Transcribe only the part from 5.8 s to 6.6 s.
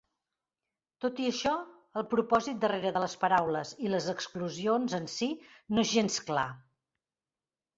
és gens clar.